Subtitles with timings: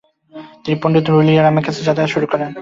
[0.63, 2.47] তিনি পণ্ডিত রুলিয়া রামের কাছে যাতায়াত শুরু করেন।